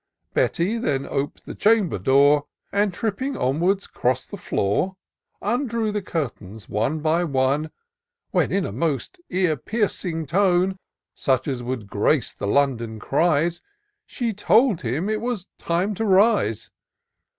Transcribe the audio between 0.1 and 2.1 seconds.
Betty then op'd the chamber